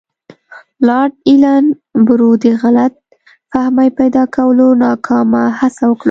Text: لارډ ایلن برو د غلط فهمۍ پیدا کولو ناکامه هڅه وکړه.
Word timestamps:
لارډ 0.87 1.13
ایلن 1.27 1.65
برو 2.05 2.31
د 2.43 2.45
غلط 2.61 2.93
فهمۍ 3.51 3.89
پیدا 3.99 4.23
کولو 4.35 4.67
ناکامه 4.83 5.43
هڅه 5.59 5.83
وکړه. 5.87 5.99